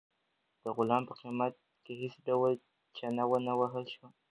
د 0.63 0.65
غلام 0.75 1.03
په 1.09 1.13
قیمت 1.21 1.53
کې 1.83 1.93
هیڅ 2.01 2.15
ډول 2.27 2.51
چنه 2.97 3.23
ونه 3.29 3.53
وهل 3.59 3.85
شوه. 3.93 4.07